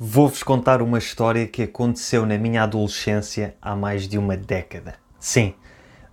[0.00, 4.94] Vou-vos contar uma história que aconteceu na minha adolescência há mais de uma década.
[5.18, 5.54] Sim,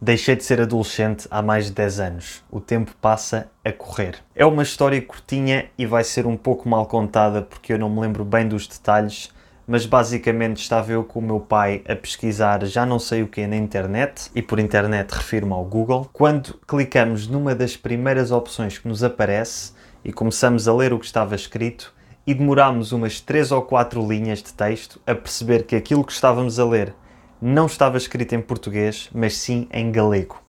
[0.01, 2.43] deixei de ser adolescente há mais de 10 anos.
[2.50, 4.16] O tempo passa a correr.
[4.35, 8.02] É uma história curtinha e vai ser um pouco mal contada porque eu não me
[8.02, 9.29] lembro bem dos detalhes,
[9.68, 13.45] mas basicamente estava eu com o meu pai a pesquisar já não sei o que
[13.45, 16.09] na internet, e por internet refiro-me ao Google.
[16.11, 19.73] Quando clicamos numa das primeiras opções que nos aparece
[20.04, 21.93] e começamos a ler o que estava escrito,
[22.27, 26.57] e demorámos umas três ou quatro linhas de texto a perceber que aquilo que estávamos
[26.57, 26.93] a ler
[27.39, 30.41] não estava escrito em português, mas sim em galego.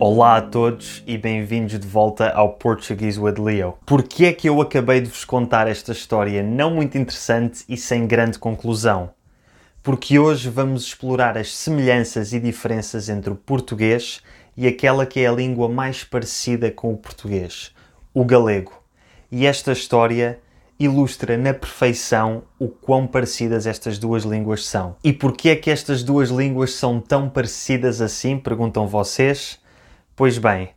[0.00, 3.74] Olá a todos e bem-vindos de volta ao Portuguese with Leo.
[3.86, 7.76] Por que é que eu acabei de vos contar esta história não muito interessante e
[7.76, 9.10] sem grande conclusão?
[9.82, 14.20] Porque hoje vamos explorar as semelhanças e diferenças entre o português
[14.56, 17.74] e aquela que é a língua mais parecida com o português,
[18.14, 18.72] o galego.
[19.30, 20.38] E esta história
[20.78, 24.96] ilustra na perfeição o quão parecidas estas duas línguas são.
[25.02, 28.38] E porquê é que estas duas línguas são tão parecidas assim?
[28.38, 29.58] Perguntam vocês.
[30.14, 30.70] Pois bem,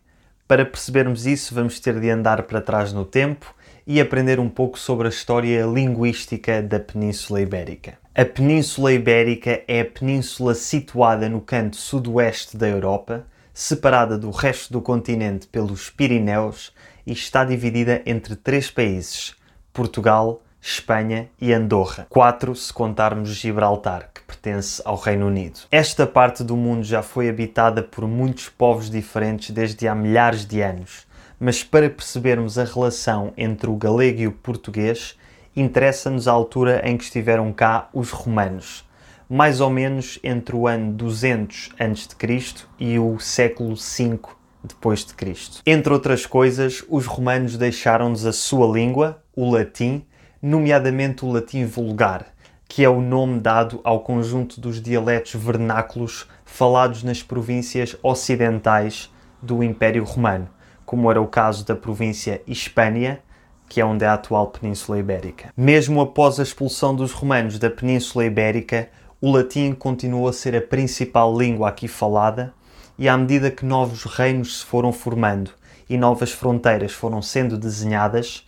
[0.47, 3.53] para percebermos isso, vamos ter de andar para trás no tempo
[3.85, 7.97] e aprender um pouco sobre a história linguística da Península Ibérica.
[8.15, 13.25] A Península Ibérica é a península situada no canto sudoeste da Europa,
[13.59, 16.73] separada do resto do continente pelos Pirineus
[17.05, 19.35] e está dividida entre três países:
[19.73, 22.07] Portugal, Espanha e Andorra.
[22.09, 25.59] Quatro se contarmos Gibraltar, que pertence ao Reino Unido.
[25.69, 30.61] Esta parte do mundo já foi habitada por muitos povos diferentes desde há milhares de
[30.61, 31.05] anos,
[31.37, 35.17] mas para percebermos a relação entre o galego e o português,
[35.53, 38.87] interessa-nos a altura em que estiveram cá os romanos
[39.29, 42.65] mais ou menos entre o ano 200 a.C.
[42.79, 44.19] e o século V
[44.63, 45.61] depois de Cristo.
[45.65, 50.03] Entre outras coisas, os romanos deixaram-nos a sua língua, o latim,
[50.41, 52.25] nomeadamente o latim vulgar,
[52.67, 59.63] que é o nome dado ao conjunto dos dialetos vernáculos falados nas províncias ocidentais do
[59.63, 60.49] Império Romano,
[60.85, 63.21] como era o caso da província Hispânia,
[63.67, 65.53] que é onde é a atual Península Ibérica.
[65.55, 68.89] Mesmo após a expulsão dos romanos da Península Ibérica,
[69.21, 72.53] o latim continuou a ser a principal língua aqui falada,
[72.97, 75.51] e à medida que novos reinos se foram formando
[75.89, 78.47] e novas fronteiras foram sendo desenhadas,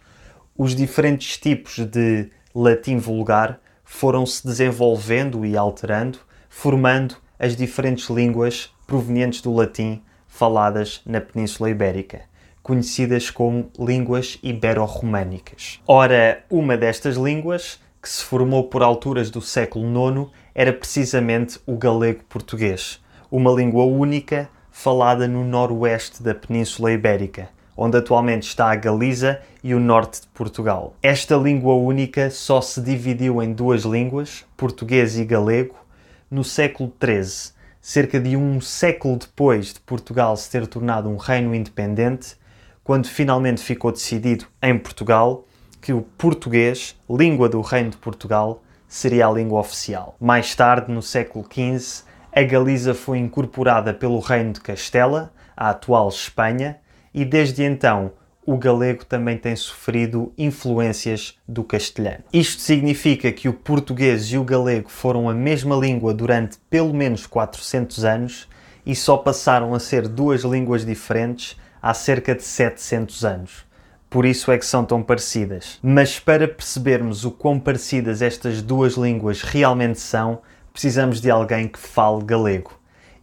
[0.58, 8.70] os diferentes tipos de latim vulgar foram se desenvolvendo e alterando, formando as diferentes línguas
[8.86, 12.22] provenientes do latim faladas na Península Ibérica,
[12.62, 15.80] conhecidas como línguas ibero-românicas.
[15.88, 21.78] Ora, uma destas línguas, que se formou por alturas do século IX, era precisamente o
[21.78, 28.76] galego português, uma língua única falada no noroeste da Península Ibérica, onde atualmente está a
[28.76, 30.96] Galiza e o norte de Portugal.
[31.02, 35.76] Esta língua única só se dividiu em duas línguas, português e galego,
[36.30, 41.56] no século XIII, cerca de um século depois de Portugal se ter tornado um reino
[41.56, 42.36] independente,
[42.84, 45.46] quando finalmente ficou decidido em Portugal
[45.82, 50.18] que o português, língua do Reino de Portugal, seria a língua oficial.
[50.20, 56.10] Mais tarde, no século XV, a Galiza foi incorporada pelo Reino de Castela, a atual
[56.10, 56.78] Espanha,
[57.14, 58.12] e desde então
[58.46, 62.26] o galego também tem sofrido influências do castelhano.
[62.34, 67.26] Isto significa que o português e o galego foram a mesma língua durante pelo menos
[67.26, 68.50] 400 anos
[68.86, 73.71] e só passaram a ser duas línguas diferentes há cerca de 700 anos
[74.12, 75.80] por isso é que são tão parecidas.
[75.82, 80.42] Mas para percebermos o quão parecidas estas duas línguas realmente são,
[80.74, 82.74] precisamos de alguém que fale galego.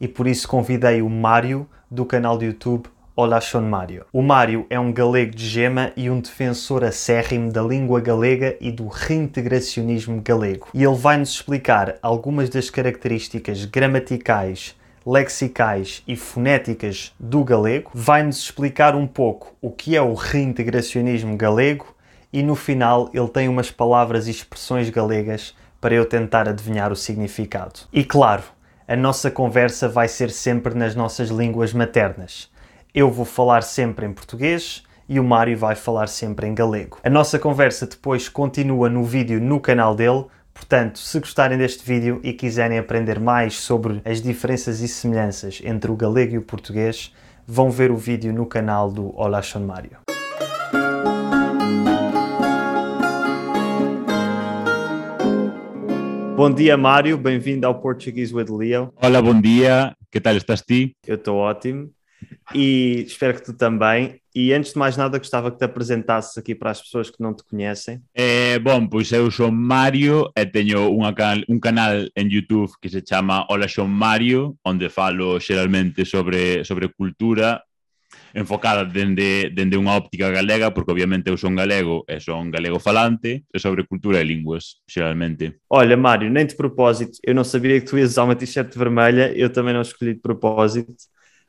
[0.00, 4.06] E por isso convidei o Mário do canal de YouTube Olá Son Mário.
[4.10, 8.70] O Mário é um galego de gema e um defensor acérrimo da língua galega e
[8.70, 10.68] do reintegracionismo galego.
[10.72, 14.74] E ele vai-nos explicar algumas das características gramaticais,
[15.08, 21.94] lexicais e fonéticas do galego, vai-nos explicar um pouco o que é o reintegracionismo galego
[22.30, 26.96] e no final ele tem umas palavras e expressões galegas para eu tentar adivinhar o
[26.96, 27.80] significado.
[27.90, 28.42] E claro,
[28.86, 32.50] a nossa conversa vai ser sempre nas nossas línguas maternas.
[32.94, 36.98] Eu vou falar sempre em português e o Mário vai falar sempre em galego.
[37.02, 40.26] A nossa conversa depois continua no vídeo no canal dele,
[40.58, 45.90] Portanto, se gostarem deste vídeo e quiserem aprender mais sobre as diferenças e semelhanças entre
[45.90, 47.14] o galego e o português,
[47.46, 49.98] vão ver o vídeo no canal do Olá Sean Mário.
[56.36, 57.16] Bom dia, Mário.
[57.16, 58.92] Bem-vindo ao Portuguese with Leo.
[58.96, 59.94] Olá, bom dia.
[60.10, 60.92] Que tal estás ti?
[61.06, 61.90] Eu estou ótimo.
[62.54, 64.20] E espero que tu também.
[64.34, 67.34] E antes de mais nada, gostava que te apresentasses aqui para as pessoas que não
[67.34, 68.00] te conhecem.
[68.14, 73.02] Eh, bom, pois eu sou Mario e unha can un canal en YouTube que se
[73.02, 77.64] chama Hola son Mario, onde falo xeralmente sobre, sobre cultura
[78.34, 83.44] enfocada dende, dende unha óptica galega, porque obviamente eu son galego e son galego falante,
[83.52, 85.60] e sobre cultura e línguas, xeralmente.
[85.68, 89.32] Olha, Mário, nem de propósito, eu não sabia que tu ias usar uma t-shirt vermelha,
[89.36, 90.94] eu também não escolhi de propósito,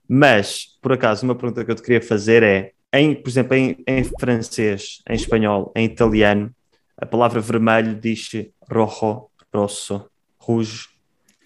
[0.10, 3.78] mas, por acaso, uma pergunta que eu te queria fazer é, em, por exemplo, em,
[3.86, 6.52] em francês, em espanhol, em italiano,
[6.98, 8.32] a palavra vermelho diz
[8.68, 10.10] rojo, rosso,
[10.40, 10.88] rouge.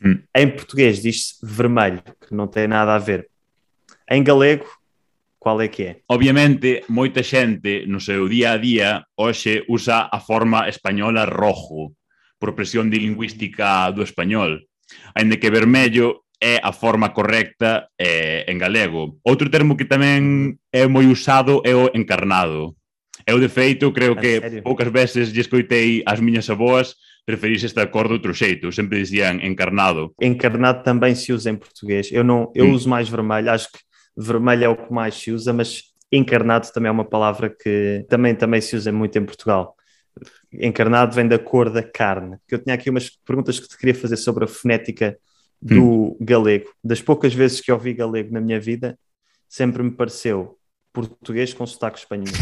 [0.04, 0.19] Hum.
[0.33, 3.30] Em português diz-se vermelho, que não tem nada a ver.
[4.10, 4.66] Em galego,
[5.38, 6.00] qual é que é?
[6.07, 11.92] Obviamente, moita xente no seu día a día hoxe usa a forma española rojo
[12.39, 14.63] por presión de lingüística do español.
[15.16, 19.16] Ainda que vermello é a forma correcta eh, en galego.
[19.24, 22.75] Outro termo que tamén é moi usado é o encarnado.
[23.24, 28.12] Eu, de feito, creo que poucas veces lle escoitei as miñas aboas preferirse esta cor
[28.12, 28.75] de outro xeito.
[28.75, 30.12] Sempre dicían encarnado.
[30.19, 32.12] Encarnado também se usa em português.
[32.12, 32.74] Eu não, eu hum.
[32.75, 33.50] uso mais vermelho.
[33.50, 33.80] Acho que
[34.18, 38.36] vermelho é o que mais se usa, mas encarnado também é uma palavra que também,
[38.36, 39.75] também se usa muito em Portugal.
[40.51, 42.36] Encarnado vem da cor da carne.
[42.51, 45.18] Eu tinha aqui umas perguntas que te queria fazer sobre a fonética
[45.63, 46.18] do hum.
[46.19, 46.69] galego.
[46.83, 48.98] Das poucas vezes que ouvi galego na minha vida,
[49.48, 50.57] sempre me pareceu
[50.92, 52.33] português com sotaque espanhol.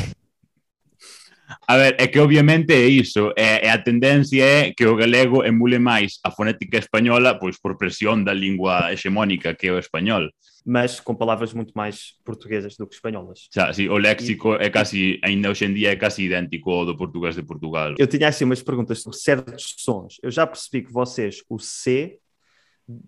[1.68, 5.44] A ver, é que obviamente é iso, é, é a tendencia é que o galego
[5.44, 10.32] emule máis a fonética española pois por presión da lingua hexemónica que é o español.
[10.66, 13.50] Mas com palavras muito mais portuguesas do que espanholas.
[13.52, 14.68] Xa, sí, o léxico e...
[14.68, 17.96] é casi, ainda hoxe en día é casi idéntico ao do portugués de Portugal.
[17.98, 20.18] Eu tinha assim umas perguntas sobre certos sons.
[20.24, 22.20] Eu já percebi que vocês, o C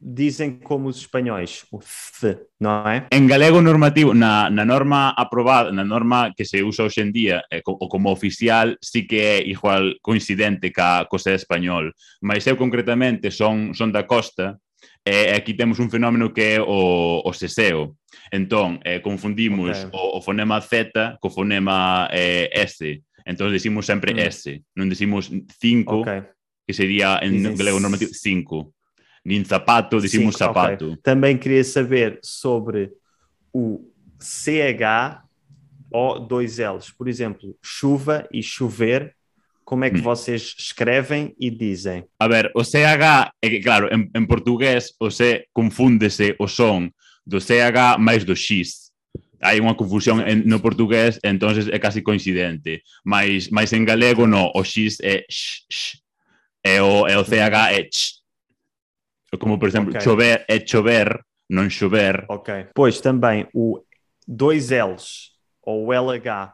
[0.02, 3.08] dizem como os espanhóis, o th, non é?
[3.12, 7.44] En galego normativo, na, na norma aprobada, na norma que se usa hoxe en día,
[7.52, 11.92] eh, co, como oficial, sí que é igual coincidente ca costa español,
[12.22, 14.60] mas eu concretamente son, son da costa,
[15.04, 18.00] e aquí temos un fenómeno que é o, o seseo.
[18.32, 19.92] Entón, eh, confundimos okay.
[19.92, 23.04] o, o fonema Z co fonema eh, S.
[23.26, 24.20] Entón, decimos sempre mm.
[24.20, 24.64] S.
[24.80, 26.24] Non decimos 5, okay.
[26.64, 28.83] que sería en galego normativo 5.
[29.26, 30.86] Nin zapato, decimos Sim, sapato.
[30.86, 30.98] Okay.
[31.02, 32.92] Também queria saber sobre
[33.54, 33.88] o
[34.20, 35.24] CH
[35.92, 36.92] ou dois L's.
[36.92, 39.16] Por exemplo, chuva e chover,
[39.64, 40.04] como é que hum.
[40.04, 42.06] vocês escrevem e dizem?
[42.20, 46.90] A ver, o CH, é que, claro, em, em português, o C confunde-se o som
[47.26, 48.92] do CH mais do X.
[49.44, 52.80] Hai unha confusión en, no portugués, entonces é casi coincidente.
[53.04, 56.00] Mas, mas en galego, no, o X é x, x.
[56.64, 58.23] E o, e o CH é ch.
[59.40, 60.02] Como, por exemplo, okay.
[60.02, 61.20] chover é chover,
[61.50, 62.26] não chover.
[62.30, 62.68] Ok.
[62.74, 63.82] Pois também o
[64.28, 66.54] dois L's ou LH,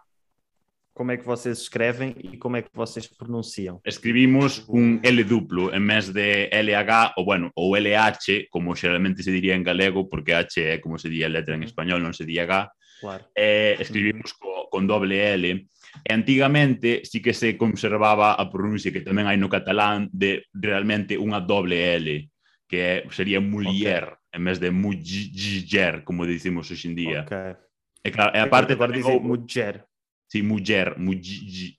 [0.94, 3.80] como é que vocês escrevem e como é que vocês pronunciam?
[3.86, 9.32] Escribimos um L duplo em vez de LH ou, bueno, ou LH, como geralmente se
[9.32, 12.26] diria em galego, porque H é como se diria a letra em espanhol, não se
[12.26, 12.72] diria H.
[13.00, 13.26] Claro.
[13.34, 15.68] Eh, escribimos co, con doble L.
[16.04, 21.16] E antigamente sí que se conservaba a pronuncia que tamén hai no catalán de realmente
[21.16, 22.30] unha doble L
[22.70, 24.18] que sería muller okay.
[24.32, 27.22] en vez de muller, como decimos hoxe en día.
[27.26, 27.58] Okay.
[28.06, 29.84] E claro, e aparte agora dice muller.
[30.30, 31.74] Sí, muller, muller.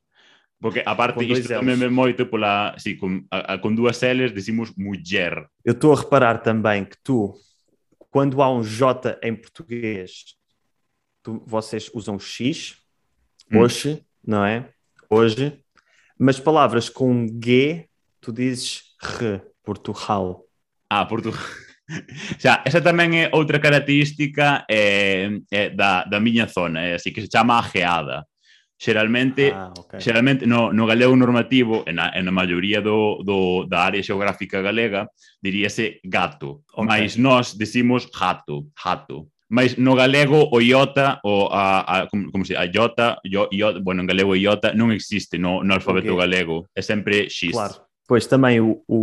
[0.61, 4.75] Porque aparte isto tamén me moito pola, sí, con, a, a, con dúas L's decimos
[4.77, 5.49] muller.
[5.65, 7.33] Eu estou a reparar também que tu,
[8.11, 10.37] quando há um J em português,
[11.23, 12.77] tu, vocês usam X,
[13.49, 13.63] hum.
[13.63, 14.69] hoje, não é?
[15.09, 15.63] Hoje.
[16.19, 17.89] Mas palavras com G,
[18.21, 20.45] tu dizes R, Portugal.
[20.91, 21.41] Ah, Portugal.
[22.39, 27.23] Xa, esa tamén é outra característica eh, eh, da, da miña zona, eh, así que
[27.23, 28.27] se chama a geada.
[28.81, 30.01] Xeralmente, ah, okay.
[30.01, 34.63] xeralmente no, no galego normativo, en a, en a maioría do, do, da área xeográfica
[34.63, 35.11] galega,
[35.43, 36.87] diríase gato, okay.
[36.87, 39.29] mas nós decimos jato, jato.
[39.51, 43.83] Mas no galego o iota, o a, a, como, como se, a iota, yo, iota,
[43.83, 46.23] bueno, en galego iota non existe no, no alfabeto okay.
[46.23, 47.53] galego, é sempre x.
[47.53, 47.85] Claro.
[48.07, 48.99] Pois tamén o, o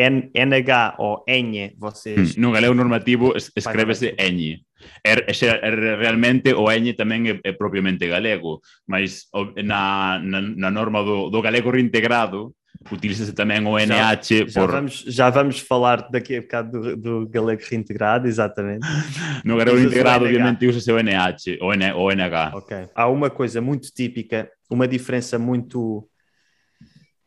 [0.00, 2.36] NH ou N, vocês...
[2.36, 4.64] No galego normativo escreve-se N.
[5.04, 9.28] Er, er, realmente o N tamén é, é propiamente galego, mas
[9.60, 12.56] na, na, na norma do, do galego reintegrado
[12.88, 14.48] utiliza-se tamén o NH já, por...
[14.48, 18.86] Já vamos, já vamos falar daqui a bocado do, do galego reintegrado, exatamente.
[19.44, 22.56] no galego reintegrado, obviamente, usa-se o NH, o, N, o NH.
[22.56, 22.72] Ok.
[22.94, 26.08] Há uma coisa muito típica, uma diferença muito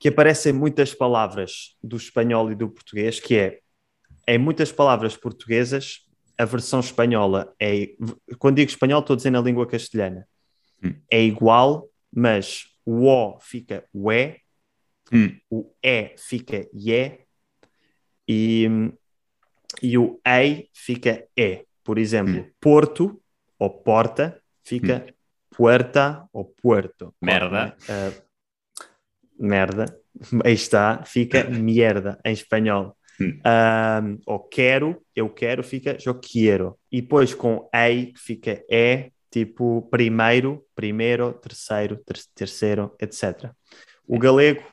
[0.04, 3.62] que aparecem muitas palavras do espanhol e do português, que é,
[4.28, 6.06] em muitas palavras portuguesas,
[6.38, 7.96] a versão espanhola é.
[8.38, 10.28] Quando digo espanhol, estou dizendo a língua castelhana.
[10.84, 10.94] Hum.
[11.10, 14.42] É igual, mas o O fica o E,
[15.10, 15.40] Hum.
[15.50, 17.20] o E fica IE
[18.28, 18.68] e,
[19.82, 21.66] e o EI fica E.
[21.82, 22.52] Por exemplo, Hum.
[22.60, 23.22] Porto
[23.58, 25.06] ou Porta fica
[25.50, 27.16] Puerta ou Puerto.
[27.22, 27.78] Merda.
[27.88, 28.12] Ah,
[29.44, 29.86] merda.
[30.44, 32.96] Aí está, fica mierda em espanhol.
[33.20, 33.40] Hum.
[33.46, 36.78] Um, ou quero, eu quero, fica eu quiero.
[36.92, 43.52] E depois com ei, que fica é, tipo primeiro, primeiro, terceiro, ter- terceiro, etc.
[44.08, 44.64] O galego,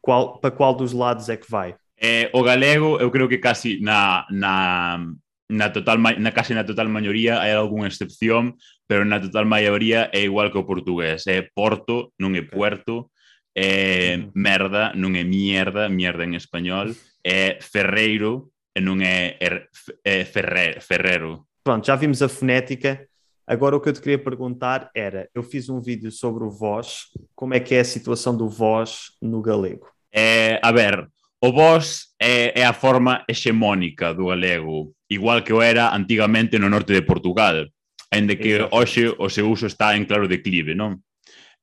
[0.00, 1.76] qual, para qual dos lados é que vai?
[1.96, 5.06] Eh, o galego, eu creo que casi na, na,
[5.48, 8.58] na total na casi na total maioría hai algunha excepción,
[8.88, 11.26] pero na total maioría é igual que o portugués.
[11.28, 13.11] É Porto, non é Puerto,
[13.54, 14.30] é Uhum.
[14.34, 16.92] merda, non é mierda, mierda en español,
[17.22, 19.68] é ferreiro e non é, er,
[20.04, 21.46] é ferre, ferrero.
[21.62, 23.06] Pronto, já vimos a fonética.
[23.46, 27.10] Agora o que eu te queria perguntar era: eu fiz um vídeo sobre o vós,
[27.34, 29.86] como é que é a situação do vós no galego?
[30.14, 31.08] Eh, a ver,
[31.42, 36.70] o vos é, é a forma hexemónica do galego, igual que o era antigamente no
[36.70, 37.66] norte de Portugal,
[38.10, 38.76] ainda que Exatamente.
[38.76, 41.02] hoxe o seu uso está en claro declive, non?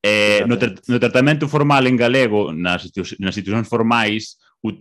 [0.01, 2.87] Eh, no, tra no tratamento formal en galego, nas,
[3.19, 4.37] nas institucións formais,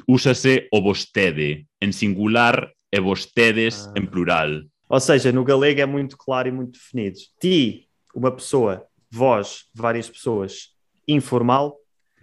[0.06, 3.92] úsase o vostede en singular e vostedes Ah.
[3.98, 4.64] en plural.
[4.88, 7.18] Ou seja, no galego é muito claro e muito definido.
[7.40, 10.74] Ti, uma pessoa, vós, várias pessoas,
[11.06, 11.76] informal.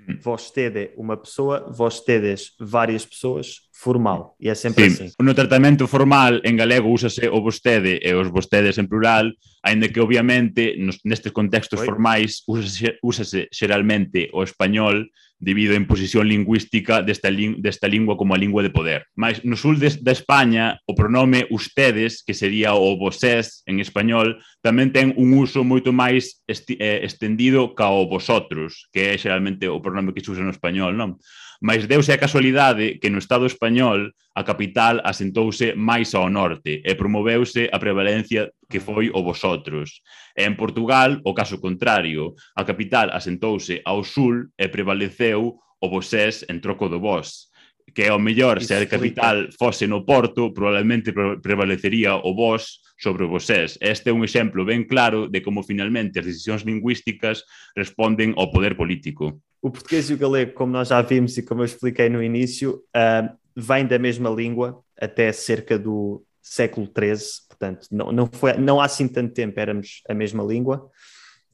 [0.07, 0.17] Hum.
[0.21, 1.71] Vós tede, uma pessoa.
[1.71, 5.03] Vós tedes, várias pessoas, formal, e é sempre sí.
[5.03, 5.13] assim.
[5.19, 9.35] No tratamento formal en galego úsase o vostede e os vostedes en plural,
[9.67, 11.85] aínda que obviamente nos, nestes contextos Oi.
[11.85, 15.11] formais úsase, úsase xeralmente o español
[15.43, 19.11] debido á imposición lingüística desta, lin, desta lingua como a lingua de poder.
[19.13, 24.39] Mas no sul de, da España, o pronome ustedes, que sería o vosés en español,
[24.63, 29.67] tamén ten un uso moito máis esti, eh, estendido ca o vosotros, que é xeralmente
[29.67, 31.19] o pronome que se usa no español, non?
[31.65, 36.93] mas deuse a casualidade que no Estado español a capital asentouse máis ao norte e
[36.93, 40.05] promoveuse a prevalencia que foi o vosotros.
[40.37, 46.45] E en Portugal, o caso contrario, a capital asentouse ao sul e prevaleceu o vosés
[46.53, 47.49] en troco do vos.
[47.93, 53.23] Que ao mellor se a capital fose no Porto, probablemente pre- prevalecería o vos sobre
[53.23, 53.77] o vosés.
[53.81, 57.43] Este é un exemplo ben claro de como finalmente as decisións lingüísticas
[57.75, 59.39] responden ao poder político.
[59.61, 62.81] O português e o galego, como nós já vimos e como eu expliquei no início,
[62.93, 67.47] ah, vêm da mesma língua até cerca do século XIII.
[67.49, 70.89] Portanto, não, não, foi, não há assim tanto tempo éramos a mesma língua.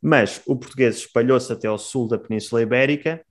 [0.02, 3.22] Mas o português espalhou-se até ao sul da Península Ibérica,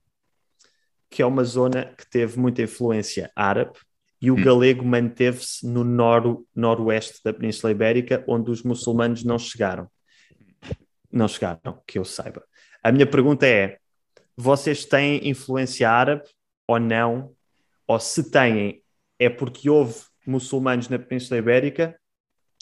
[1.11, 3.77] que é uma zona que teve muita influência árabe,
[4.21, 4.43] e o Hum.
[4.43, 9.89] galego manteve-se no noro, noroeste da Península Ibérica, onde os muçulmanos não chegaram.
[11.11, 12.43] Não chegaram, que eu saiba.
[12.81, 13.77] A minha pergunta é:
[14.37, 16.23] vocês têm influência árabe
[16.67, 17.33] ou não?
[17.85, 18.81] Ou se têm,
[19.19, 21.95] é porque houve muçulmanos na Península Ibérica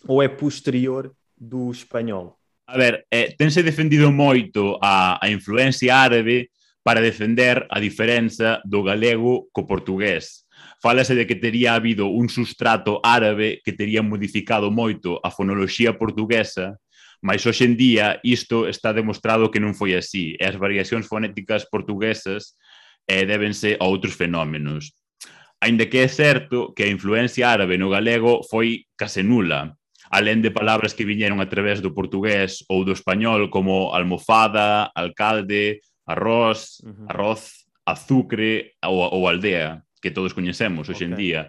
[0.08, 2.40] ou é posterior do espanhol?
[2.66, 6.50] A ver, eh, tense defendido moito a, a influencia árabe
[6.90, 10.50] para defender a diferenza do galego co portugués.
[10.82, 16.82] Fálase de que tería habido un sustrato árabe que tería modificado moito a fonoloxía portuguesa,
[17.22, 21.70] mas hoxe en día isto está demostrado que non foi así, e as variacións fonéticas
[21.70, 22.58] portuguesas
[23.06, 24.98] eh, débense a outros fenómenos.
[25.62, 29.78] Ainda que é certo que a influencia árabe no galego foi case nula,
[30.10, 35.86] alén de palabras que viñeron a través do portugués ou do español como almofada, alcalde,
[36.10, 37.06] arroz, uh -huh.
[37.08, 41.08] arroz, azucre ou, ou aldea, que todos coñecemos hoxe okay.
[41.08, 41.42] en día.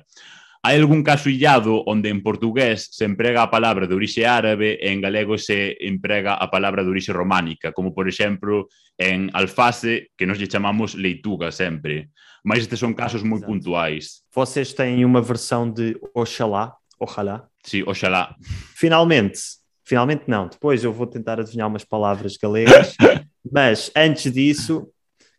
[0.60, 4.92] Hai algún caso illado onde en portugués se emprega a palabra de orixe árabe e
[4.92, 8.68] en galego se emprega a palabra de orixe románica, como por exemplo
[9.00, 12.12] en alface, que nos lle chamamos leituga sempre.
[12.44, 13.48] Mas estes son casos moi Exato.
[13.48, 14.20] puntuais.
[14.28, 16.76] Vocês têm uma versão de Oxalá?
[17.00, 17.48] Oxalá?
[17.64, 18.36] Sí, Oxalá.
[18.76, 19.40] Finalmente,
[19.80, 20.44] finalmente não.
[20.44, 22.96] Depois eu vou tentar adivinhar umas palavras galegas
[23.44, 24.92] mas antes disso,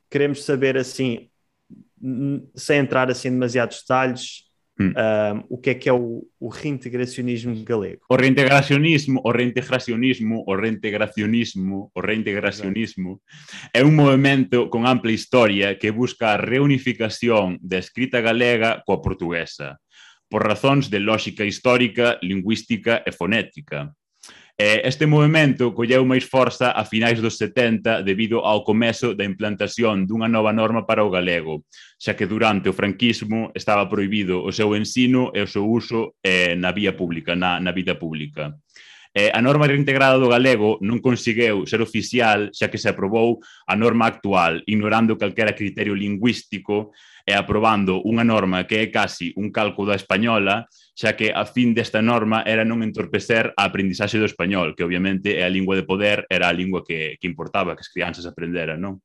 [0.09, 1.29] queremos saber assim,
[2.55, 4.93] sem entrar assim em demasiados detalhes, Hum.
[4.97, 8.01] um, o que é que é o, o reintegracionismo galego.
[8.09, 13.21] O reintegracionismo, o reintegracionismo, o reintegracionismo, o reintegracionismo
[13.73, 19.77] é un movimento con ampla historia que busca a reunificación da escrita galega coa portuguesa,
[20.31, 23.93] por razóns de lógica histórica, lingüística e fonética.
[24.63, 30.05] Eh, este movimento colleu máis forza a finais dos 70 debido ao comezo da implantación
[30.05, 31.65] dunha nova norma para o galego,
[31.97, 36.53] xa que durante o franquismo estaba proibido o seu ensino e o seu uso eh,
[36.53, 38.53] na vía pública, na, na vida pública.
[39.13, 43.75] Eh, a norma reintegrada do galego non conseguiu ser oficial xa que se aprobou a
[43.75, 46.95] norma actual, ignorando calquera criterio lingüístico
[47.27, 50.63] e aprobando unha norma que é casi un calco da española,
[50.95, 55.35] xa que a fin desta norma era non entorpecer a aprendizaxe do español, que obviamente
[55.35, 58.79] é a lingua de poder, era a lingua que, que importaba que as crianças aprenderan,
[58.79, 59.03] non?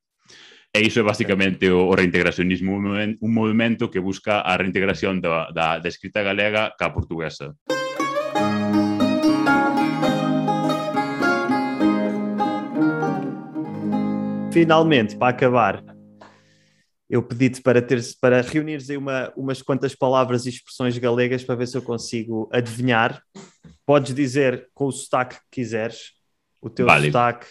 [0.71, 5.83] E iso é basicamente o, o reintegracionismo, un movimento que busca a reintegración da, da,
[5.83, 7.51] da escrita galega ca portuguesa.
[7.51, 7.75] Música
[14.57, 15.85] Finalmente, para acabar,
[17.11, 21.57] eu pedi-te para, ter, para reunires aí uma, umas quantas palavras e expressões galegas para
[21.57, 23.23] ver se eu consigo adivinhar.
[23.85, 26.13] Podes dizer com o sotaque que quiseres,
[26.63, 27.09] o teu vale.
[27.09, 27.47] sotaque.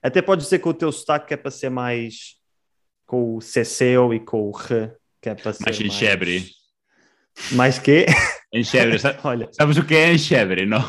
[0.00, 2.36] Até podes dizer com o teu sotaque que é para ser mais
[3.04, 5.80] com o ceceu e com o re, que é para ser mais...
[5.80, 6.46] enxebre.
[7.50, 8.06] Mais quê?
[8.54, 8.96] Enxebre.
[9.24, 9.48] Olha.
[9.50, 10.88] Sabes o que é enxebre, não?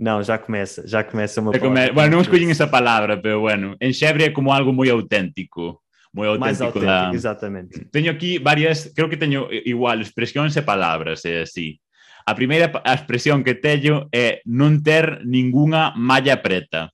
[0.00, 1.92] Não, já começa, já começa uma já come...
[1.92, 5.82] Bueno, não escolhi essa palavra, mas bueno, enxebre é como algo muito autêntico.
[6.16, 7.10] auténtico da...
[7.12, 7.84] exatamente.
[7.92, 11.82] Teño aquí varias, creo que teño igual expresións e palabras, é así.
[12.24, 16.88] A primeira a expresión que teño é non ter ningunha malla preta.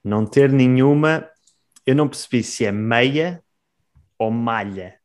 [0.00, 1.28] Non ter nenhuma,
[1.84, 3.44] eu non percebi se é meia
[4.16, 4.96] ou malha.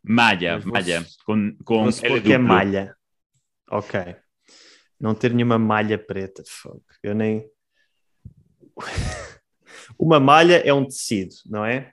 [0.00, 2.96] Malha, malha, com, com que é malha.
[3.68, 4.21] Ok.
[5.02, 6.44] Não ter nenhuma malha preta.
[6.46, 6.80] Fuck.
[7.02, 7.44] Eu nem.
[9.98, 11.90] Uma malha é um tecido, não é?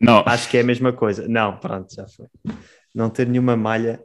[0.00, 0.24] Não.
[0.26, 1.28] Acho que é a mesma coisa.
[1.28, 2.26] Não, pronto, já foi.
[2.94, 4.02] Não ter nenhuma malha,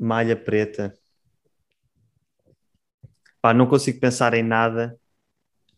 [0.00, 0.96] malha preta.
[3.42, 4.98] Pá, não consigo pensar em nada,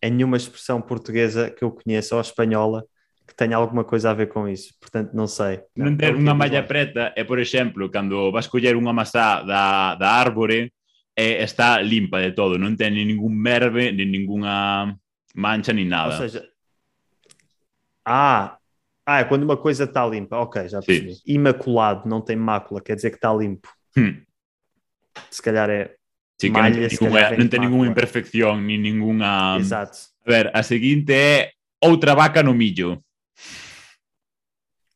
[0.00, 2.86] em nenhuma expressão portuguesa que eu conheça ou espanhola
[3.26, 4.74] que tenha alguma coisa a ver com isso.
[4.80, 5.62] Portanto, não sei.
[5.74, 10.10] Não, ter uma malha preta é, por exemplo, quando vas colher uma maçã da, da
[10.10, 10.72] árvore,
[11.16, 14.98] é, está limpa de todo, não tem nenhum merve, nem nenhuma
[15.34, 16.14] mancha, nem nada.
[16.14, 16.48] Ou seja,
[18.04, 18.58] ah,
[19.06, 20.36] ah, é quando uma coisa está limpa.
[20.38, 21.14] Ok, já percebi.
[21.14, 21.22] Sim.
[21.26, 23.68] Imaculado, não tem mácula, quer dizer que está limpo.
[23.96, 24.20] Hum.
[25.30, 25.94] Se calhar é.
[26.40, 29.56] Sim, malha, não, tem, nenhuma, não tem nenhuma imperfeição, nem nenhuma.
[29.58, 29.98] Exato.
[30.26, 33.02] A ver, a seguinte é outra vaca no milho.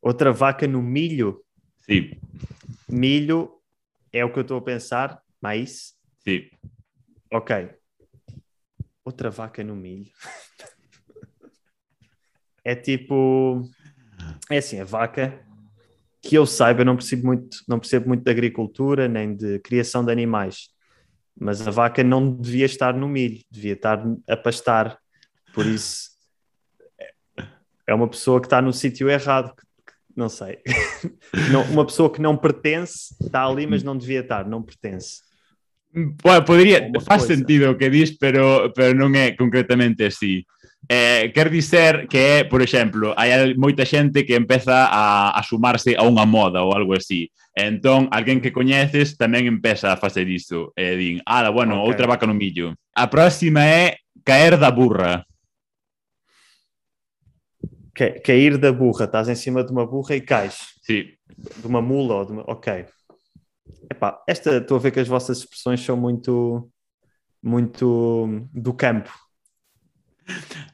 [0.02, 1.42] Outra vaca no milho?
[1.78, 2.11] Sim.
[2.88, 3.52] Milho
[4.12, 5.22] é o que eu estou a pensar.
[5.40, 5.94] Mais?
[6.28, 6.42] Sim.
[7.32, 7.70] Ok.
[9.02, 10.10] Outra vaca no milho.
[12.62, 13.62] é tipo.
[14.50, 15.42] É assim, a vaca,
[16.20, 20.12] que eu saiba, não percebo muito, não percebo muito de agricultura nem de criação de
[20.12, 20.68] animais.
[21.40, 24.98] Mas a vaca não devia estar no milho, devia estar a pastar.
[25.54, 26.10] Por isso,
[27.86, 29.54] é uma pessoa que está no sítio errado.
[30.14, 30.60] Não sei.
[31.50, 35.27] Não, uma pessoa que não pertence está ali, mas não devia estar, não pertence.
[35.90, 37.35] Bueno, podría, faz coisa.
[37.35, 40.44] sentido o que dis, pero, pero non é concretamente así.
[40.88, 45.96] Eh, quer dizer que é, por exemplo, hai moita xente que empeza a, a sumarse
[45.96, 47.33] a unha moda ou algo así.
[47.53, 50.77] Entón, alguén que coñeces tamén empeza a facer isto.
[50.77, 51.88] E eh, din, ala, bueno, okay.
[51.90, 52.77] outra vaca no millo.
[52.94, 55.24] A próxima é caer da burra.
[57.92, 59.11] Que, cair da burra.
[59.11, 60.79] Estás em cima de uma burra e cais.
[60.87, 61.18] Sí.
[61.27, 62.42] De uma mula ou de uma...
[62.46, 62.87] Ok.
[63.90, 66.70] Epá, esta, estou a ver que as vossas expressões são muito,
[67.42, 69.11] muito do campo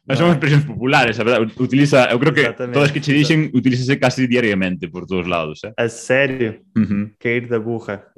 [0.04, 1.54] Mas son expresións populares, a verdade.
[1.56, 5.64] Utiliza, eu creo que todas que che dixen utilízase casi diariamente por todos lados.
[5.64, 5.72] Eh?
[5.76, 6.60] A sério?
[6.76, 7.04] Uh -huh.
[7.18, 8.12] Cair da burra.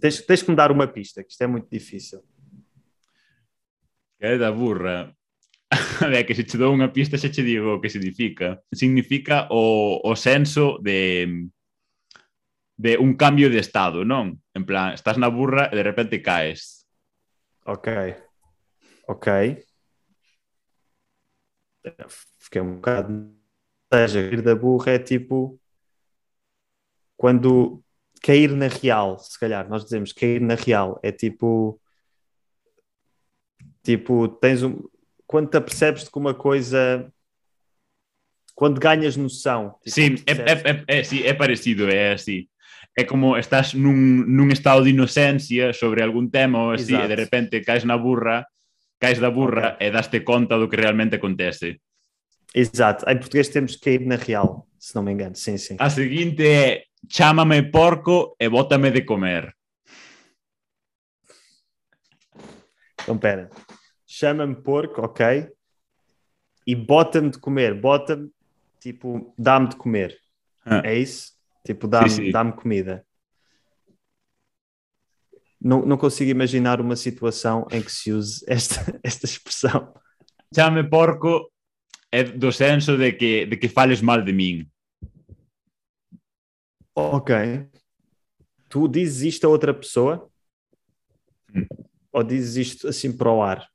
[0.00, 2.24] Tens, tens que me dar uma pista, que isto é muito difícil.
[4.18, 5.12] Cair da burra.
[6.00, 8.56] A ver, que se te dou unha pista xa che digo o que significa.
[8.72, 11.50] Significa o, o senso de
[12.76, 14.36] de un cambio de estado, non?
[14.52, 16.84] En plan, estás na burra e de repente caes.
[17.64, 17.88] Ok.
[19.08, 19.28] Ok
[22.38, 23.12] fiquei um bocado.
[23.92, 25.60] Ou seja, cair da burra é tipo
[27.16, 27.82] quando
[28.22, 31.80] cair na real, se calhar, nós dizemos cair na real, é tipo
[33.82, 34.82] tipo, tens um
[35.26, 37.12] quando te apercebes de que uma coisa
[38.54, 39.78] quando ganhas noção.
[39.82, 42.48] Tipo, sim, é, é, é, é, sim, é parecido, é assim.
[42.96, 47.14] É como estás num, num estado de inocência sobre algum tema ou assim, e de
[47.14, 48.46] repente cais na burra
[48.98, 49.88] cais da burra okay.
[49.88, 51.80] e daste conta do que realmente acontece.
[52.54, 53.08] Exato.
[53.08, 55.36] Em português temos que ir na real, se não me engano.
[55.36, 55.76] Sim, sim.
[55.78, 59.54] A seguinte é chama-me porco e bota-me de comer.
[63.02, 63.50] Então, pera.
[64.06, 65.48] Chama-me porco, ok.
[66.66, 67.74] E bota-me de comer.
[67.74, 68.30] Bota-me,
[68.80, 70.16] tipo, dá-me de comer.
[70.64, 70.82] Ah.
[70.84, 71.35] É isso?
[71.66, 72.30] Tipo, dá-me Sim, sim.
[72.30, 73.04] dá comida.
[75.60, 79.92] Não, não consigo imaginar uma situação em que se use esta, esta expressão.
[80.54, 81.50] Chame porco
[82.12, 84.64] é do senso de que, de que fales mal de min.
[86.94, 87.30] Ok.
[88.68, 90.30] Tu dizes isto a outra pessoa?
[91.54, 91.66] Hum.
[92.12, 93.68] Ou dizes isto assim para o ar?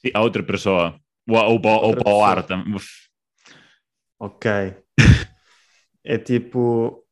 [0.00, 0.98] Sí, a outra persoa.
[1.28, 2.28] Ou, ou, ou Outra para o pessoa.
[2.30, 2.86] ar tam- Uf.
[4.18, 4.46] Ok.
[6.04, 7.03] é tipo.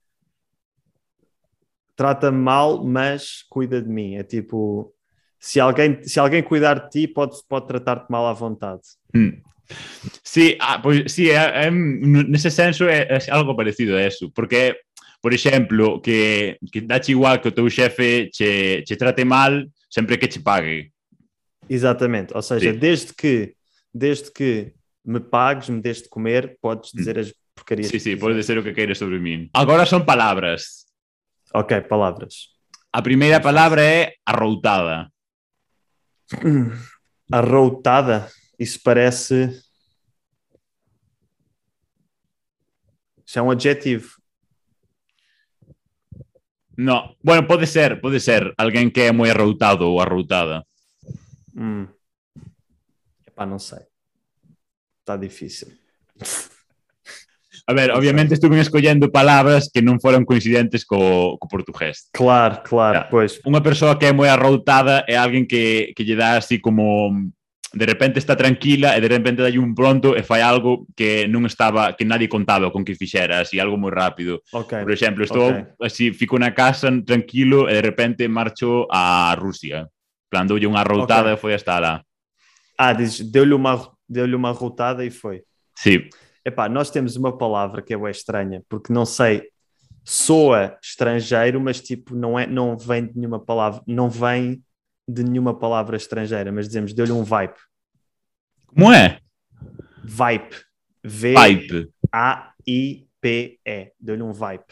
[2.03, 4.17] Trata-me mal, mas cuida de mim.
[4.17, 4.93] É tipo.
[5.38, 8.83] Se alguém, se alguém cuidar de ti, pode, pode tratar-te mal à vontade.
[9.15, 9.41] Mm.
[10.25, 14.77] Sí, ah, pois, sí, é, é, nese senso é, é algo parecido a eso, porque,
[15.21, 20.19] por exemplo, que, que dache igual que o teu xefe che, che trate mal sempre
[20.19, 20.91] que che pague.
[21.71, 22.35] Exatamente.
[22.35, 22.79] Ou seja, Sim.
[22.81, 23.55] desde que,
[23.95, 27.87] desde que me pagues, me des de comer, podes dizer as porcarias.
[27.87, 28.21] Sí, que sí, quiseres.
[28.21, 29.49] pode ser o que queires sobre min.
[29.53, 30.82] Agora son palabras.
[31.55, 32.49] Ok, palavras.
[32.93, 35.11] A primeira palabra é arroutada.
[37.31, 38.31] Arroutada.
[38.59, 39.62] Isso parece.
[43.25, 44.23] Isso é um adjetivo.
[46.77, 50.65] No, bueno, pode ser, pode ser alguén que é moi arroutado ou arroutada.
[51.55, 51.87] Hum.
[53.27, 53.85] Epá, não sei.
[55.01, 55.69] Está difícil.
[57.66, 62.11] A ver, obviamente estuve escollendo palabras que non foron coincidentes co, co portugués.
[62.11, 63.38] Claro, claro, pois.
[63.38, 63.46] Pues.
[63.46, 67.14] Unha persoa que é moi arroutada é alguén que, que lle dá así como
[67.72, 71.48] de repente está tranquila e de repente dai un pronto e fai algo que non
[71.48, 74.44] estaba que nadie contaba con que fixera, así algo moi rápido.
[74.53, 74.85] Okay.
[74.85, 75.64] Por exemplo, estou okay.
[75.81, 79.88] así fico na casa tranquilo e de repente marcho a Rusia.
[80.29, 81.38] Plan doulle unha routada okay.
[81.38, 81.94] e foi hasta lá.
[82.77, 85.46] Ah, deulle unha deulle unha routada e foi.
[85.72, 86.12] Sí.
[86.45, 89.49] Epá, nós temos uma palavra que é estranha, porque não sei,
[90.05, 94.63] soa estrangeiro, mas tipo, não, é, não vem de nenhuma palavra, não vem
[95.09, 97.55] de nenhuma palavra estrangeira, mas dizemos, deu-lhe um vibe.
[98.67, 99.19] como é?
[100.05, 100.57] Vibe.
[101.05, 101.89] Vibe.
[102.13, 103.93] V-A-I-P-E.
[104.01, 104.65] Deu-lhe um vibe.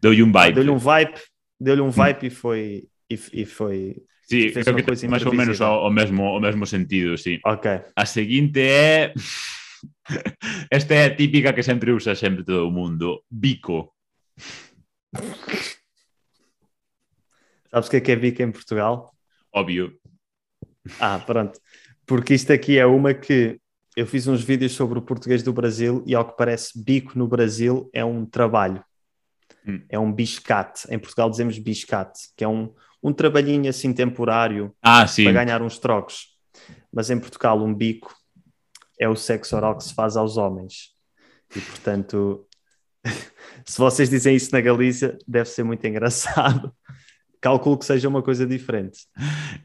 [0.00, 0.54] Dou-lhe um vibe.
[0.54, 1.14] Deu-lhe um vibe,
[1.60, 2.84] deu-lhe um vibe e foi.
[3.10, 3.96] E, e foi.
[4.22, 5.84] Sí, fez creo que coisa máis ou menos imprevisível.
[5.84, 7.40] o, o mesmo o mesmo sentido, sí.
[7.44, 7.80] Ok.
[7.96, 9.14] A seguinte é
[10.70, 13.22] Esta é a típica que sempre usa sempre todo o mundo.
[13.30, 13.94] Bico.
[17.70, 19.14] Sabes o que é que é bico em Portugal?
[19.52, 19.98] Óbvio.
[20.98, 21.60] Ah, pronto.
[22.06, 23.60] Porque isto aqui é uma que
[23.94, 27.26] eu fiz uns vídeos sobre o português do Brasil e, ao que parece, bico no
[27.26, 28.82] Brasil é um trabalho.
[29.66, 29.82] Hum.
[29.88, 30.86] É um biscate.
[30.88, 35.78] Em Portugal dizemos biscate, que é um, um trabalhinho assim temporário Ah, para ganhar uns
[35.78, 36.38] trocos.
[36.92, 38.14] Mas em Portugal, um bico
[38.98, 40.94] é o sexo oral que se faz aos homens.
[41.54, 42.46] E, portanto,
[43.64, 46.72] se vocês dizem isso na Galícia, deve ser muito engraçado.
[47.40, 49.06] Calculo que seja uma coisa diferente.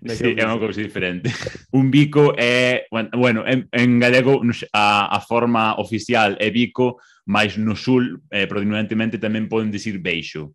[0.06, 1.34] Sí, é unha cousa diferente.
[1.74, 2.86] Un bico é,
[3.18, 9.18] bueno, en, en galego a, a forma oficial é bico, mas no sul, eh, predominantemente,
[9.18, 10.54] tamén poden dicir beixo.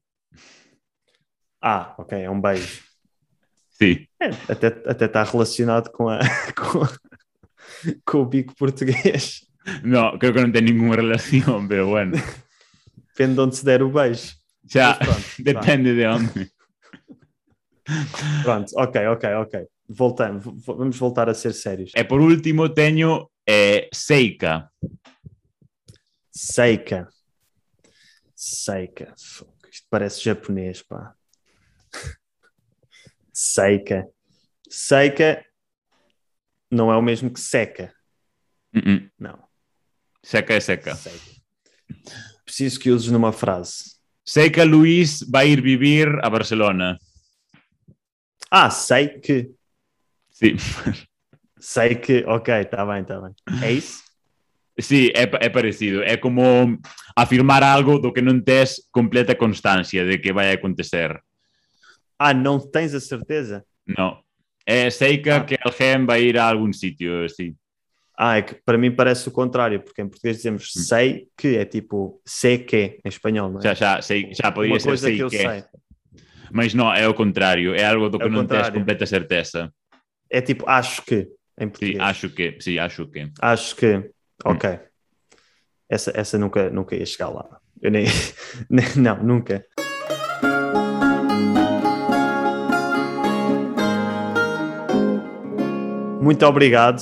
[1.59, 2.87] Ah, ok, é um beijo.
[3.75, 4.07] Sí.
[4.23, 6.19] É, até, até está relacionado com, a,
[6.55, 6.87] com,
[8.05, 9.47] com o bico português.
[9.85, 12.17] No, creo que non ten ninguna relación, pero bueno.
[13.13, 14.33] Depende de onde se der o beijo.
[14.75, 16.53] Mas pronto, depende de onde.
[18.43, 19.55] Pronto, ok, ok, ok.
[19.89, 21.93] Voltando, v- vamos voltar a ser sérios.
[21.95, 24.71] E por último teño eh, Seika.
[26.31, 27.09] Seika.
[28.35, 29.15] Seika.
[29.17, 31.15] Isto parece japonês, pá.
[33.33, 34.05] Seika.
[34.69, 35.45] Seika
[36.71, 37.93] não é o mesmo que seca.
[38.75, 39.11] Uh -uh.
[39.19, 39.39] Não.
[40.23, 40.95] Seca é seca.
[40.95, 41.39] Seika.
[42.45, 43.97] Preciso que uses numa frase.
[44.25, 46.99] Sei que Luís vai ir vivir a Barcelona.
[48.51, 49.51] Ah, sei que.
[50.31, 50.57] Sí,
[51.59, 52.25] Sei que.
[52.27, 53.35] Ok, está bem, está bem.
[53.63, 54.03] É isso?
[54.81, 56.03] sí é, é parecido.
[56.03, 56.79] É como
[57.17, 61.19] afirmar algo do que non tes completa constancia de que vai acontecer.
[62.19, 63.65] Ah, não tens a certeza?
[63.87, 64.23] No.
[64.69, 65.41] É sei que, Ah.
[65.49, 67.57] que alguén vai ir a algún sitio, sí.
[68.21, 71.65] Ah, é que para mim parece o contrário, porque em português dizemos sei que, é
[71.65, 73.63] tipo sei que em espanhol, não é?
[73.63, 75.39] Xa, xa, sei, xa podía Uma ser coisa sei que eu que.
[75.41, 75.65] sei.
[76.53, 77.73] Mas non, é o contrario.
[77.73, 78.77] É algo do É que o non tes contrário.
[78.77, 79.73] completa certeza.
[80.29, 81.97] É tipo acho que em português.
[82.05, 83.25] acho que, sí, acho que.
[83.41, 84.11] Acho que.
[84.45, 84.65] Ok.
[85.89, 87.57] Essa, essa nunca, nunca ia chegar lá.
[87.81, 88.05] Eu nem-
[88.99, 89.65] não, nunca.
[96.21, 97.01] Muito obrigado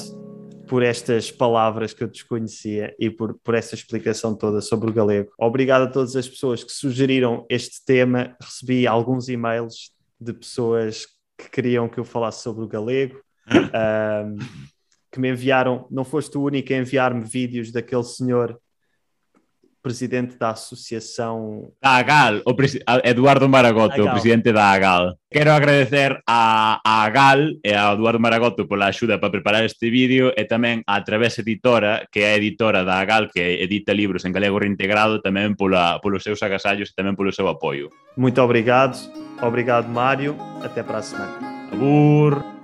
[0.68, 5.32] por estas palavras que eu desconhecia e por, por esta explicação toda sobre o galego.
[5.38, 8.36] Obrigado a todas as pessoas que sugeriram este tema.
[8.40, 11.06] Recebi alguns e-mails de pessoas
[11.38, 14.36] que queriam que eu falasse sobre o galego, um,
[15.10, 18.60] que me enviaram, não foste o único a enviar-me vídeos daquele senhor
[19.86, 22.52] presidente da associação da AGAL, o
[23.04, 24.06] Eduardo Maragoto, Agal.
[24.08, 25.14] o presidente da AGAL.
[25.30, 30.34] Quero agradecer a, a AGAL e a Eduardo Maragoto pola axuda para preparar este vídeo
[30.34, 34.34] e tamén a Través Editora, que é a editora da AGAL, que edita libros en
[34.34, 37.86] galego reintegrado, tamén pola, polos seus agasallos e tamén polo seu apoio.
[38.18, 38.98] Muito obrigado.
[39.38, 40.34] Obrigado, Mário.
[40.66, 41.38] Até para a semana.
[41.70, 42.55] Abur.